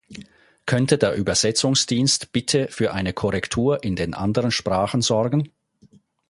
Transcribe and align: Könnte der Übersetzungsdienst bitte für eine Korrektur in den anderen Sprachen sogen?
Könnte 0.65 0.97
der 0.97 1.13
Übersetzungsdienst 1.13 2.31
bitte 2.31 2.69
für 2.69 2.91
eine 2.91 3.13
Korrektur 3.13 3.83
in 3.83 3.95
den 3.95 4.15
anderen 4.15 4.49
Sprachen 4.49 5.03
sogen? 5.03 5.51